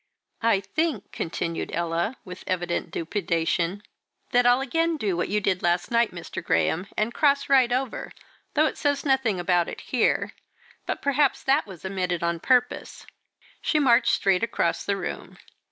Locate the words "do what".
4.97-5.29